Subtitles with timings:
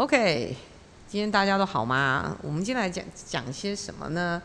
[0.00, 0.56] OK，
[1.06, 2.34] 今天大家都好吗？
[2.40, 4.40] 我们今天来讲讲些什么呢？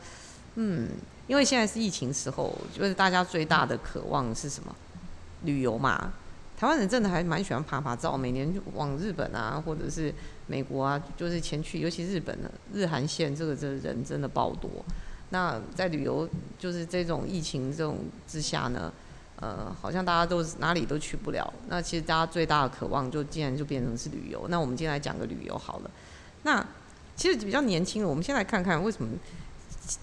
[0.56, 0.90] 嗯，
[1.28, 4.76] 因为现在是疫情时候，就是大家最大的渴望是什么？
[5.44, 6.12] 旅游嘛。
[6.58, 10.14] 台湾人真的还蛮喜欢爬爬照，每年往日本啊，或者是
[10.48, 14.70] 美国啊，就是前去，尤其日本的日韩线，这个这人真的爆多。
[15.30, 16.28] 那在旅游
[16.60, 18.92] 就是这种疫情这种之下呢，
[19.40, 21.54] 呃，好像大家都哪里都去不了。
[21.68, 24.46] 那其实大家最大的渴望就竟然就变成是旅游。
[24.50, 25.92] 那我们今天来讲个旅游好了。
[26.44, 26.66] 那
[27.16, 29.10] 其实比较年轻的，我们先来看看为什么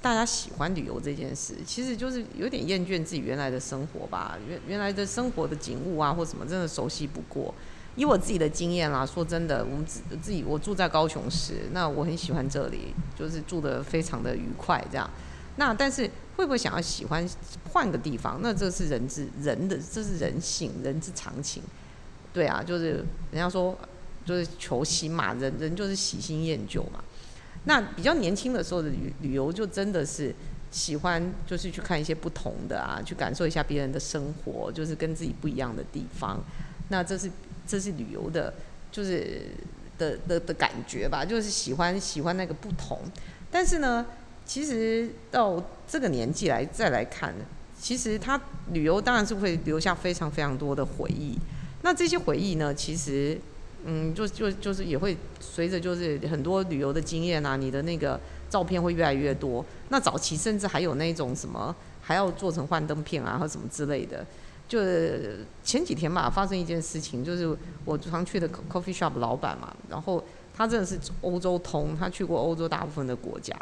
[0.00, 1.54] 大家喜欢旅游这件事。
[1.66, 7.54] 其实就是有点厌倦自己原来的生活吧，原原来的生活的景物啊或什么，真的熟悉不过。
[7.95, 15.09] 以我自己的经验啦，说真的，我们自自己我住在高雄市，那我很喜欢这里，就是住的非常的愉快这样。
[15.56, 17.29] 那但是会不会想要喜欢
[17.73, 18.41] 换个地方？
[18.43, 21.62] 那这是人之人的，这是人性，人之常情。
[22.33, 23.77] 对啊，就是人家说
[24.24, 27.02] 就是求新嘛，人人就是喜新厌旧嘛。
[27.65, 30.35] 那比较年轻的时候的旅旅游，就真的是
[30.71, 36.38] 喜欢就是去看一些不同的啊，去感受一下别人的生活，就是跟自己不一样的地方。
[36.88, 37.30] 那这是。
[37.65, 38.52] 这是旅游的，
[38.91, 39.41] 就是
[39.96, 42.98] 的的的感觉吧，就是喜欢喜欢那个不同。
[43.52, 44.04] 但是呢，
[44.45, 47.35] 其实到这个年纪来再来看，
[47.79, 48.40] 其实他
[48.73, 51.38] 旅游当然是会留下非常非常多的回忆。
[51.82, 53.38] 那这些回忆呢，其实
[53.85, 59.65] 嗯，就就就是也会随着就是很多旅游的经验啊，你的那个照片会越来越多。
[59.88, 64.25] 那早期甚至还有那种什么，还要做成幻灯片啊，或什么之类的。
[64.69, 64.78] 就
[65.65, 70.22] 前几天吧，发生一件事情，就是我常去的 coffee shop 老板嘛，然后
[70.54, 73.54] 他真的是欧洲通，他去过欧洲大部分的国家，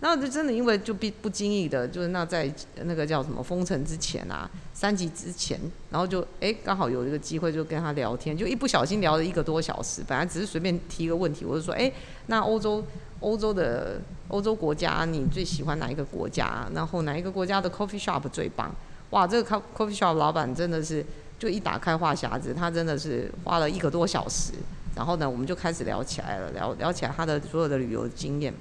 [0.00, 2.52] 那就真的因为就不不经意的，就是那在
[2.84, 5.58] 那个叫什么封城之前啊，三级之前，
[5.90, 11.90] 然后就哎刚好有一个机会就跟他聊天，就一不小心聊了一个多小时，本来只是随便提一个问题，我就说哎，
[12.26, 12.84] 那欧洲
[13.20, 16.68] 欧洲的欧洲国家你最喜欢哪一个国家？
[16.74, 18.70] 然后哪一个国家的 coffee shop 最棒？
[19.10, 21.04] 哇，这个 coffee shop 老板真的是，
[21.38, 24.52] 就一打开话匣子，他真的是花了一个多小时，
[24.94, 28.52] 然后呢，我们就开始聊起来了，聊聊起来他的所有的旅游经验。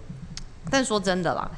[0.70, 1.50] 但说真的啦，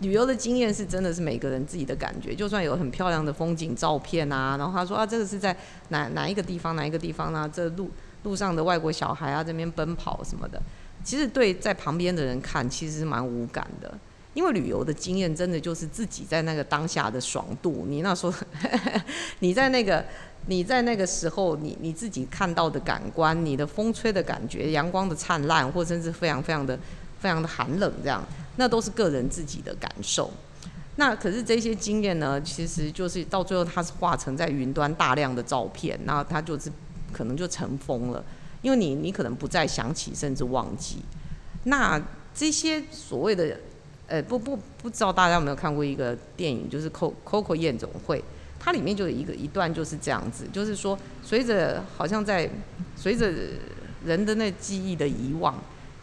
[0.00, 5.56] 旅游的经验是真的是每个人自己的感觉，就算有很漂亮的风景照片啊，然后他说啊，这个是在
[5.88, 7.50] 哪哪一个地方哪一个地方呢？
[7.52, 7.90] 这路
[8.22, 10.60] 路上的外国小孩啊这边奔跑什么的，
[11.02, 13.92] 其实对在旁边的人看，其实是蛮无感的。
[14.34, 18.34] 因为旅游的经验真的就是自己在那个当下的爽度，你那时候，
[19.38, 20.04] 你在那个
[20.46, 26.76] 你在那个时候，你你自己看到的感官，你的风吹的感觉，阳光的灿烂，或甚至非常非常的
[27.24, 28.22] 非常的寒冷，这样，
[28.56, 30.30] 那都是个人自己的感受。
[30.96, 36.70] 那可是这些经验呢，其实就是到最后它是化成在云端大量的照片，那它就是
[37.10, 38.22] 可能就尘封了，
[38.60, 40.98] 因为你你可能不再想起，甚至忘记。
[41.64, 41.98] 那
[42.34, 43.58] 这些所谓的。
[44.06, 48.18] 呃，不不不知道大家有没有看过一个电影，就是《Co Coco 夜总会》，
[48.60, 52.48] 它里面就有一个一段就是这样子，就是说随着好像在
[52.94, 53.32] 随着
[54.04, 55.54] 人的那记忆的遗忘，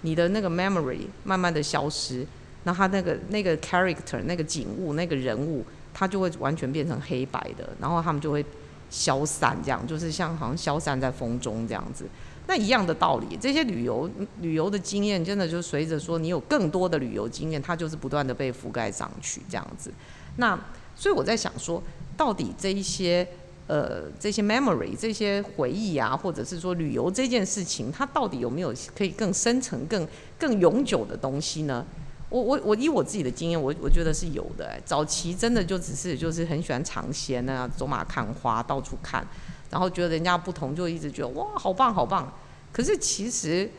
[0.01, 2.25] 你的那个 memory 慢慢的消失，
[2.63, 8.45] 那他那个那个 character 那个景物那个人物，他就会完全变成黑白的，然后他们就会
[8.89, 12.05] 消散，这样就是像好像消散在风中这样子。
[12.47, 14.09] 那一样的道理，这些旅游
[14.41, 19.91] 旅游的经验，真的就随着说你有更多的旅游经验，它就是不断的被覆盖上去这样子。
[20.37, 20.59] 那
[20.95, 21.81] 所以我在想说，
[22.17, 23.25] 到底这一些
[23.71, 30.05] 呃这些 memory 这些回忆啊，或者是说旅游这件事情，它到底有没有可以更深层、更
[30.37, 31.85] 更永久的东西呢？
[32.27, 34.77] 我我我以我自己的经验，我我觉得是有的。
[34.83, 39.25] 早期真的就只是就是很喜欢尝鲜啊，走马看花，到处看。
[39.69, 42.29] 然后觉得人家不同，就一直觉得哇，好棒好棒。
[42.73, 43.69] 可是其实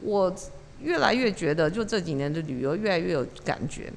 [0.00, 0.34] 我
[0.80, 3.90] 越来越觉得，就这几年的旅游越来越有感觉。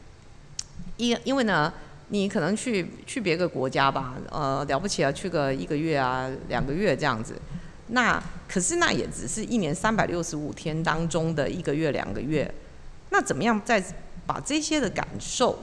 [0.97, 1.73] 因因为呢，
[2.09, 7.35] 你可能去去别个国家吧，呃，了不起啊，去个一个月啊，两个月这样子。
[7.87, 12.51] 那可是那也只是一年三百六十五天当中的一个月两个月。
[13.11, 13.83] 那怎么样再
[14.25, 15.57] 把这些的感受，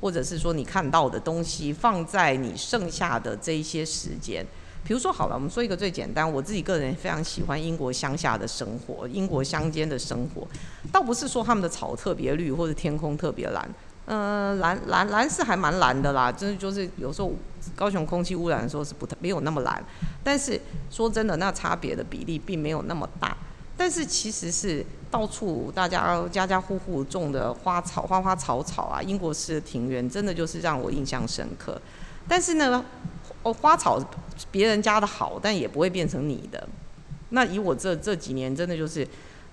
[0.00, 4.44] 或者是说你看到的东西，放在你剩下的这一些时间？
[4.84, 10.46] 比如说好了，我们说一个最简单，我自己个人非常喜欢英国乡下的生活，英国乡间的生活，
[10.92, 13.68] 倒不是说他们的草特别绿或者天空特别蓝，
[14.06, 17.32] 嗯，蓝蓝蓝是还蛮蓝的啦，真的就是有时候
[17.74, 19.84] 高雄空气污染的时候是不太没有那么蓝，
[20.24, 20.60] 但是
[20.90, 23.36] 说真的，那差别的比例并没有那么大，
[23.76, 31.80] 但是其实是到处大家家家户户种的花草花花草草啊，英国式的庭园真的就是让我印象深刻，
[32.26, 32.84] 但是呢。
[33.42, 34.04] 哦，花草
[34.50, 36.68] 别人家的好，但也不会变成你的。
[37.28, 39.06] 那以我这这几年，真的就是，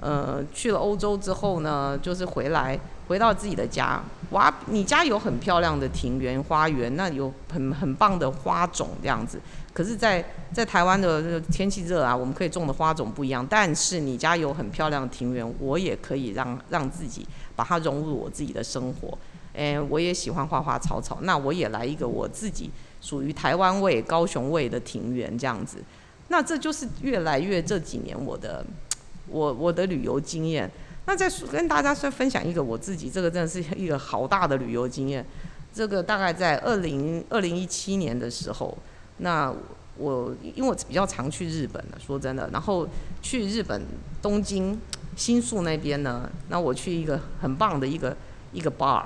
[0.03, 2.77] 呃，去了欧洲之后呢，就是回来
[3.07, 9.39] 回到自己的家，哇，你家有很漂亮的庭园花园，那有很很棒的花种这样子。
[9.73, 13.47] 可是，在在台湾的天气热啊，我们可以种的花种不一样。
[13.49, 19.17] 但是你家有很漂亮的庭园，我也可以让让自己把它融入我自己的生活。
[19.53, 22.69] 诶，我也喜欢花花草草，那我也来一个我自己
[22.99, 25.77] 属于台湾味、高雄味的庭园这样子。
[26.29, 28.65] 那这就是越来越这几年我的
[29.27, 30.69] 我我的旅游经验。
[31.05, 35.25] 那再跟大家再分享一个我自己，这个真的是一个好大的旅游经验。
[35.73, 38.77] 这个大概在二零二零一七年的时候。
[39.17, 39.53] 那
[39.95, 42.87] 我因为我比较常去日本的，说真的，然后
[43.21, 43.79] 去日本
[44.23, 44.79] 东京
[45.15, 48.17] 新宿那边呢，那我去一个很棒的一个
[48.51, 49.05] 一个 bar，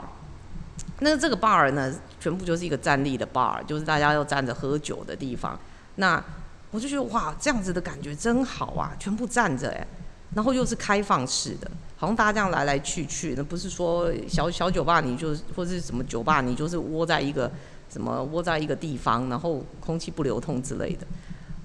[1.02, 5.60] 那这个 bar 呢，全部就是一个站立的 bar，就是大家要站着喝酒的地方。
[5.96, 6.24] 那
[6.72, 9.86] 我就觉得哇，这样子的感觉真好啊，全部站着哎，
[10.33, 17.51] 然后又是开放式的，好像大家这样来来去去，那不是说小小酒吧，你就或者是什么酒吧，你就是窝在一个。
[17.89, 21.07] 什么窝在一个地方，然后空气不流通之类的，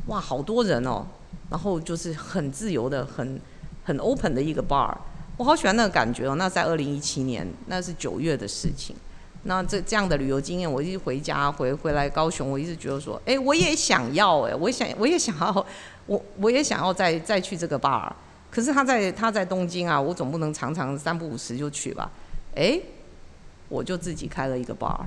[0.07, 1.05] 哇，好多人哦，
[1.51, 3.41] 然后就是很自由的、很
[3.83, 4.97] 很 open 的一个 bar，
[5.37, 6.37] 我好喜欢那个感觉哦。
[6.37, 8.95] 那在二零一七年，那是九月的事情。
[9.43, 15.67] 那这这样的旅游经验，我一直回家回回来高雄，我一直觉得说，哎，我也想要哎，我想我也想要，
[16.07, 18.09] 我我也想要再再去这个 bar。
[18.53, 22.11] 可是他在他在东京啊，我总不能常常三不五时就去吧？
[22.55, 22.79] 哎，
[23.71, 25.01] 我就自己开了一个 bar。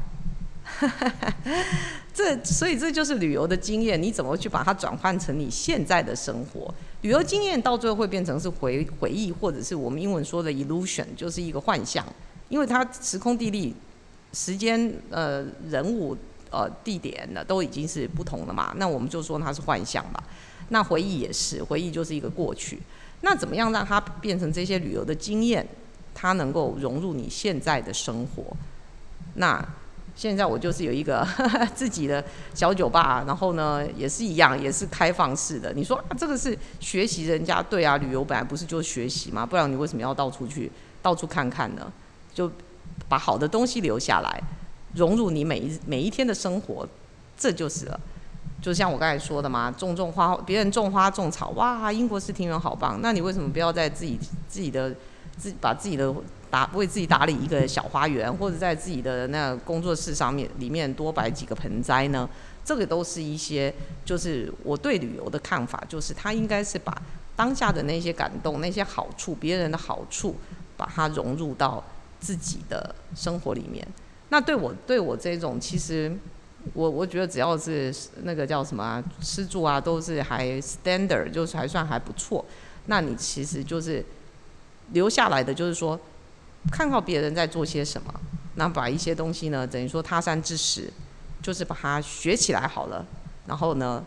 [2.12, 6.74] 这所以这就是旅游的经验，你怎么去把它转换成你现在的生活？
[7.04, 12.04] 旅游经验到最后会变成是回回忆，或者是我们英文说的 illusion，就是一个幻象，
[12.50, 13.76] 因为它时空地利、
[14.34, 16.18] 时间、呃人物、
[16.50, 20.24] 呃地点呢都已经是不同了嘛，那我们就说它是幻象吧。
[20.70, 22.80] 那回忆也是，回忆就是一个过去。
[23.25, 25.68] 那怎么样让它变成这些旅游的经验，
[26.13, 28.56] 它能够融入你现在的生活？
[29.33, 29.68] 那
[30.16, 31.27] 现在我就是有一个
[31.74, 32.24] 自己的
[32.54, 35.74] 小酒吧，然后呢也是一样，也是开放式的。
[35.74, 39.44] 你说啊，这个是学习人家对啊，旅游本来不是就是学习吗？
[39.44, 41.92] 不然你为什么要到处去到处看看呢？
[42.31, 42.51] 就
[43.10, 44.39] 把好的东西留下来，
[44.94, 46.88] 融入你每一每一天的生活，
[47.36, 48.00] 这就是了。
[48.66, 53.00] 就像我刚才说的嘛，种种花，别人种花种草，哇，英国式庭园好棒。
[53.00, 54.92] 那你为什么不要在自己自己的
[55.38, 56.12] 自把自己的
[56.50, 62.28] 打为自己打理一个小花园，或者在自己的那工作室上面里面多摆几个盆栽呢？
[62.64, 63.72] 这个都是一些，
[64.04, 67.00] 就是我对旅游的看法，就是它应该是把
[67.36, 70.36] 当下的那些感动、那些好处、别人的好处，
[70.76, 71.84] 把它融入到
[72.20, 73.88] 自己的生活里面。
[74.30, 76.12] 那对我对我这种，其实
[76.74, 82.44] 我我觉得只要是那个叫什么啊吃住啊，都是还 standard，就是还算还不错。
[82.88, 84.04] 那你其实就是
[84.92, 86.00] 留下来的，就是说。
[86.72, 88.12] 看到别人在做些什么，
[88.56, 90.92] 那把一些东西呢，等于说他山之石，
[91.40, 93.06] 就是把它学起来好了，
[93.46, 94.04] 然后呢，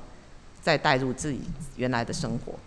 [0.61, 1.41] 再带入自己
[1.77, 2.59] 原来的生活。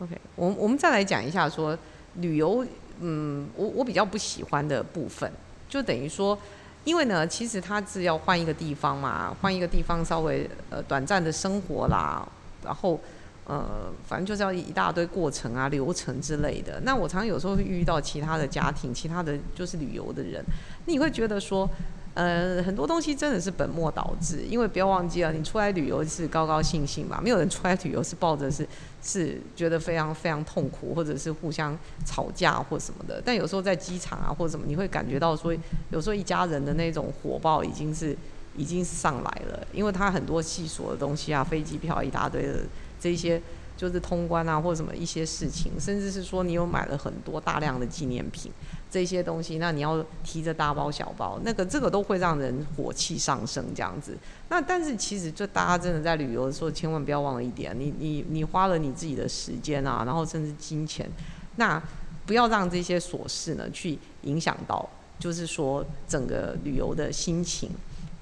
[0.00, 1.74] OK，我我们再来讲一下说
[2.20, 2.64] 旅游，
[3.00, 5.30] 嗯，我我比较不喜欢的部分，
[5.68, 6.38] 就等于说。
[6.84, 12.24] 因为呢，其实他是要换一个地方嘛，换一个地方稍微呃短暂的生活啦，
[12.64, 13.00] 然后
[13.44, 16.80] 呃反正就是要一大堆过程啊、流程之类的。
[16.84, 20.44] 那我常常有时候会遇到其他的家庭、其他的就是旅游的人，
[20.84, 21.68] 你会觉得说。
[22.16, 28.66] 呃，很多东西真的是本末倒置，因为不要忘记了，你出来旅游是高高兴兴嘛，没有人出来旅游是抱着是
[29.02, 33.20] 是觉得非常非常痛苦，或者是互相吵架或什么的。
[33.22, 35.54] 但有时候在机场啊或者什么，你会感觉到说，
[35.90, 38.16] 有时候一家人的那种火爆已经是
[38.56, 42.60] 已经上来了，因为他很多细琐的东西啊，飞机票一大堆的
[42.98, 43.40] 这些。
[43.76, 48.50] 就是通关啊，或者什么一些事情，甚至是说你有买了很多大量的纪念品
[48.90, 54.16] 这些东西，那你要提着大包小包，那个这个都会让人火气上升这样子。
[54.48, 61.08] 那但是其实就大家真的在旅游的时候，千万不要忘了一点，你你你花了你自己的时间啊，然后甚至金钱，
[61.56, 61.82] 那
[62.24, 64.88] 不要让这些琐事呢去影响到，
[65.18, 67.70] 就是说整个旅游的心情，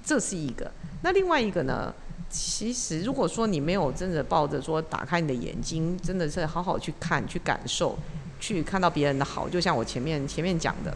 [0.03, 0.71] 这是一个。
[1.01, 1.93] 那另外一个呢？
[2.27, 7.97] 其实，如果说你没有真的抱着说打开你的眼睛，真的是好好去看、去感受、
[8.45, 10.95] 去看到别人的好，就像我前面前面讲的，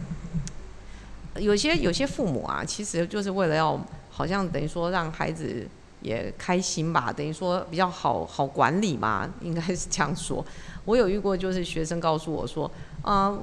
[1.40, 3.76] 有些有些父母啊，其实就是为了要
[4.08, 5.66] 好像等于说让孩子
[6.00, 10.44] 也开心吧，等于说比较好好管理嘛，应该是这样说。
[10.84, 12.70] 我有遇过，就是学生告诉我说，
[13.02, 13.36] 啊，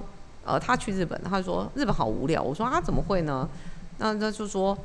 [0.45, 2.41] 呃，他去日本，他说日本好无聊。
[2.41, 3.49] 我说啊，怎么会呢？
[3.97, 4.77] 那他就说，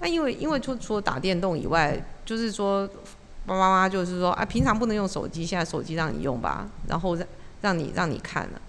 [0.00, 2.88] 那因为因为除除了打电动以外，就是说，
[3.44, 7.26] 爸爸妈妈就是说，啊，平常不能用手机，现在手机让你用吧，然后让
[7.62, 8.60] 让你让你看了，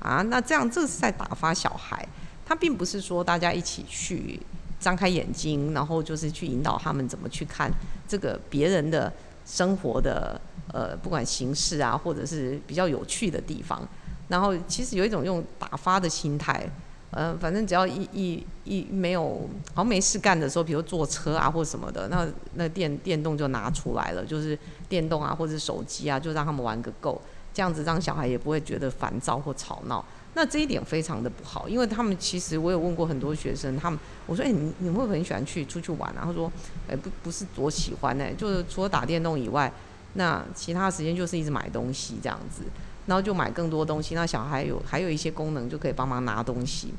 [0.00, 2.06] 啊那这样这是在打发小孩，
[2.44, 4.40] 他并不是说大家一起去
[4.80, 7.70] 张开眼睛，然后就是去引导他们怎么去看
[8.08, 9.12] 这个别人的
[9.46, 10.40] 生活的
[10.72, 13.86] 呃，不管形式啊，或者是比较有趣的地方，
[14.28, 16.68] 然后其实有一种用打发的心态。
[17.12, 19.40] 呃，反正只要一一一没有
[19.74, 24.56] 好像没事干的时候，比如坐车啊或什么的，那那电电动就拿出来了，就是
[24.88, 27.20] 电动啊或者手机啊，就让他们玩个够，
[27.52, 30.04] 这样子让小孩也不会觉得烦躁或吵闹。
[30.34, 36.22] 那这一点非常的不好，因为他们其实我有问过很多学生，他们我说哎你你会不会很喜欢去出去玩啊？
[36.24, 36.50] 他说
[36.88, 39.72] 哎不不是多喜欢呢，就是除了打电动以外，
[40.14, 42.62] 那其他时间就是一直买东西这样子。
[43.06, 46.94] 然后就买更多东西，那小孩有还有一些功能就可以帮忙拿东西。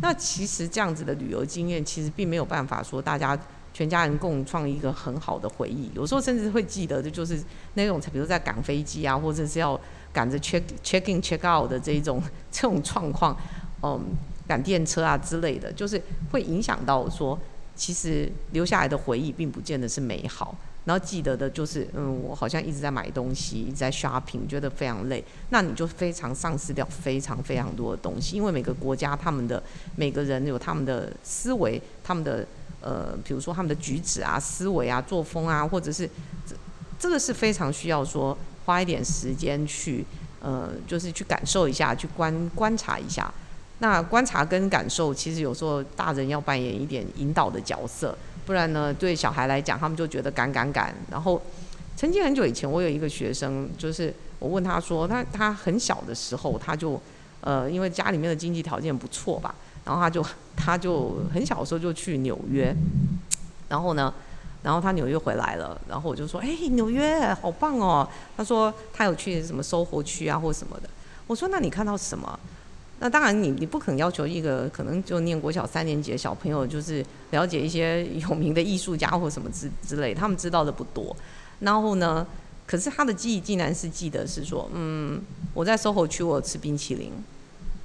[0.00, 3.36] 那其实这样子的旅游经验，其实并没有办法说大家
[3.76, 5.90] 全家人共创一个很好的回忆。
[5.94, 7.38] 有时候甚至会记得的就是
[7.74, 9.78] 那种，比如在赶飞机啊，或者是要
[10.14, 13.36] 赶着 check check in check out 的这种这种状况，
[13.82, 14.00] 嗯，
[14.48, 17.38] 赶电车啊之类的，就是会影响到说，
[17.74, 20.56] 其实留下来的回忆并不见得是美好。
[20.86, 25.22] 然后记得的就是，嗯，我好像一直在买东西，一直在 shopping，觉得非常累。
[25.50, 29.62] 那你就非常丧失掉非常非常多的东西，因为每个国家他们的
[29.96, 32.46] 每个人有他们的思维，他们的
[32.80, 36.08] 呃，比如说他们的举止啊、思维啊、作风啊，或者是
[36.46, 36.54] 这
[36.98, 40.04] 这个是非常需要说花一点时间去
[40.40, 43.32] 呃，就是去感受一下，去观观察一下。
[43.78, 48.16] 那观察跟感受，其实有时候大人要扮演一点引导的角色。
[48.46, 50.94] 不然呢，对小孩来讲，他们就觉得赶赶赶。
[51.10, 51.42] 然后，
[51.96, 56.98] 曾经很久以前，我有一个学生，就是我问他说，他他很小的时候，他就
[57.40, 59.54] 呃，因为家里面的经济条件不错吧，
[59.86, 60.22] 然后他就
[60.54, 62.76] 他就很小的时候就去纽约，
[63.70, 64.12] 然后呢，
[64.62, 68.06] 然后他纽约回来了，然后我就说，哎，纽约好棒哦。
[68.36, 70.90] 他说他有去什么收活区啊，或什么的。
[71.26, 72.38] 我说那你看到什么？
[72.98, 81.14] 那当然，你你不可能要求一个可能就念国小三年级的小朋友，就是了解一些有名的艺术家或什么之之类，他们知道的不多。
[81.60, 82.26] 然后呢，
[82.66, 85.20] 可是他的记忆竟然是记得是说，嗯，
[85.52, 87.12] 我在 SOHO 区我吃冰淇淋，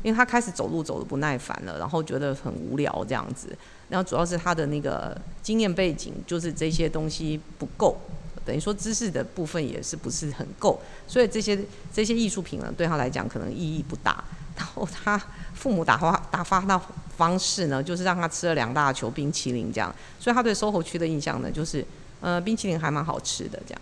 [0.03, 3.55] 因为他开始走路走的不耐烦了，然后觉得很无聊这样子。
[3.89, 7.97] 然后主要是他的那个经验背景，就是这些东西不够，
[8.45, 11.59] 等于说知识的部分也是不是很够，所以这些
[11.93, 14.23] 这些艺术品呢，对他来讲可能意义不大。
[14.55, 15.19] 然后他
[15.53, 16.79] 父母打发打发的
[17.17, 21.83] 方式呢，就是让他吃了两大球冰淇淋这样，所以他对 SOHO 区的印象呢，就是
[22.19, 23.81] 呃冰淇淋还蛮好吃的这样，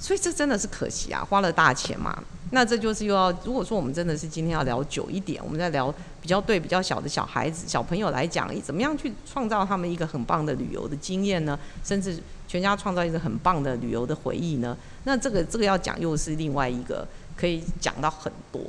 [0.00, 2.20] 所以这真的是可惜啊，花了大钱嘛。
[2.52, 11.56] 那这就是又要如果说我们真的是今天要聊久一点，我们在聊比较对比较小的小孩子小朋友来讲，怎么样去创造他们一个很棒的旅游的经验呢？
[11.84, 14.76] 甚至全家创造一个很棒的旅游的回忆呢？
[15.04, 18.60] 那这个这个要讲又是另外一个可以讲到很多。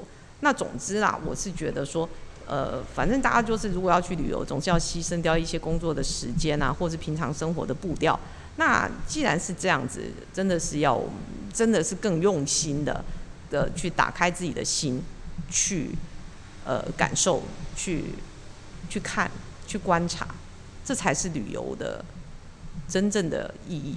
[0.41, 2.07] 那总之啦，我是觉得说，
[2.51, 8.19] 呃，反正大家就是如果要去旅游，总是要牺牲掉一些工作的时间啊，或是平常生活的步调。
[8.57, 10.03] 那既然是这样子，
[10.33, 11.01] 真的是要，
[11.53, 13.05] 真的是更用心的
[13.49, 15.01] 的去打开自己的心，
[15.49, 15.91] 去
[16.65, 17.41] 呃感受，
[17.73, 18.03] 去
[18.89, 19.31] 去看，
[19.65, 20.27] 去观察，
[20.83, 22.03] 这才是旅游的
[22.85, 23.95] 真正的意义。